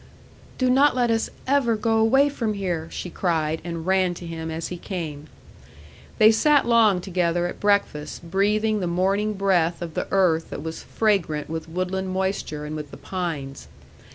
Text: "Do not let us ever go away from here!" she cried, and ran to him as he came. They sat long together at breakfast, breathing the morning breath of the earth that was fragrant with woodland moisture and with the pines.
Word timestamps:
"Do 0.57 0.67
not 0.71 0.95
let 0.95 1.11
us 1.11 1.29
ever 1.45 1.75
go 1.75 1.99
away 1.99 2.27
from 2.27 2.55
here!" 2.55 2.87
she 2.89 3.11
cried, 3.11 3.61
and 3.63 3.85
ran 3.85 4.15
to 4.15 4.25
him 4.25 4.49
as 4.49 4.69
he 4.69 4.77
came. 4.77 5.27
They 6.17 6.31
sat 6.31 6.65
long 6.67 7.01
together 7.01 7.45
at 7.45 7.59
breakfast, 7.59 8.23
breathing 8.31 8.79
the 8.79 8.87
morning 8.87 9.33
breath 9.35 9.79
of 9.79 9.93
the 9.93 10.07
earth 10.09 10.49
that 10.49 10.63
was 10.63 10.81
fragrant 10.81 11.51
with 11.51 11.69
woodland 11.69 12.09
moisture 12.09 12.65
and 12.65 12.75
with 12.75 12.89
the 12.89 12.97
pines. 12.97 13.67